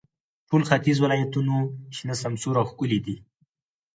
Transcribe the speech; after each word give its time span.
ټول 0.49 0.61
ختیځ 0.69 0.97
ولایتونو 1.01 1.55
شنه، 1.95 2.15
سمسور 2.23 2.55
او 2.61 2.65
ښکلي 2.71 2.99
دي. 3.05 3.15